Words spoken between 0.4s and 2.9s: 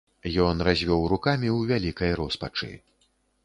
Ён развёў рукамі ў вялікай роспачы.